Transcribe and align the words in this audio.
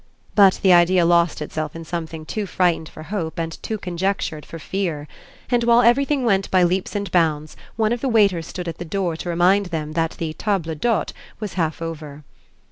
But 0.33 0.59
the 0.63 0.73
idea 0.73 1.05
lost 1.05 1.43
itself 1.43 1.75
in 1.75 1.85
something 1.85 2.25
too 2.25 2.47
frightened 2.47 2.89
for 2.89 3.03
hope 3.03 3.37
and 3.37 3.61
too 3.61 3.77
conjectured 3.77 4.47
for 4.47 4.57
fear; 4.57 5.07
and 5.51 5.63
while 5.63 5.83
everything 5.83 6.25
went 6.25 6.49
by 6.49 6.63
leaps 6.63 6.95
and 6.95 7.11
bounds 7.11 7.55
one 7.75 7.91
of 7.93 8.01
the 8.01 8.09
waiters 8.09 8.47
stood 8.47 8.67
at 8.67 8.79
the 8.79 8.83
door 8.83 9.15
to 9.17 9.29
remind 9.29 9.67
them 9.67 9.91
that 9.91 10.15
the 10.17 10.33
table 10.33 10.73
d'hôte 10.73 11.13
was 11.39 11.53
half 11.53 11.83
over. 11.83 12.23